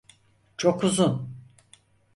[0.57, 1.29] Çok uzun.